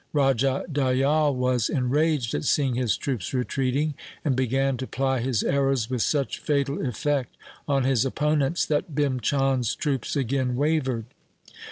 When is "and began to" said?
4.25-4.87